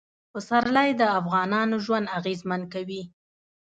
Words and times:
پسرلی 0.31 0.89
د 0.95 1.01
افغانانو 1.19 1.75
ژوند 1.85 2.11
اغېزمن 2.19 2.61
کوي. 2.73 3.01